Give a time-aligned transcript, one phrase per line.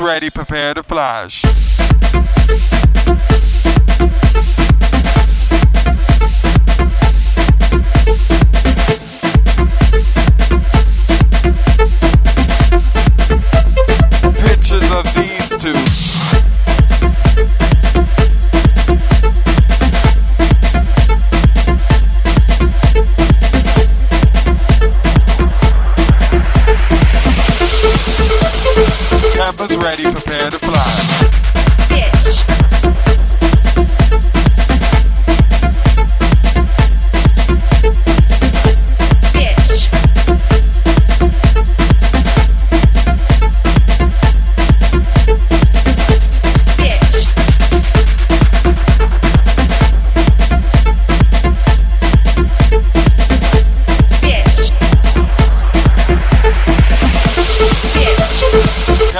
[0.00, 1.65] ready, prepare to flash.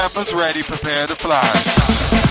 [0.06, 2.25] campus ready, prepare to fly.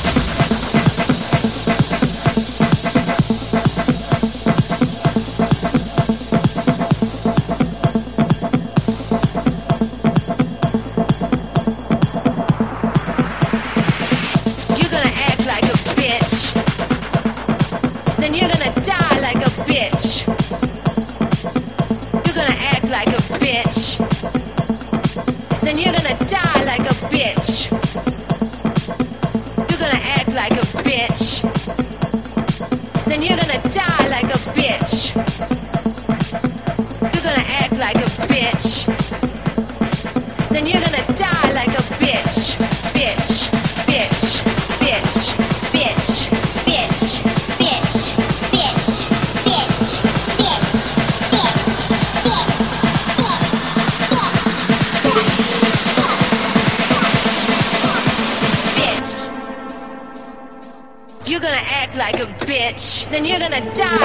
[63.15, 64.04] then you're gonna die.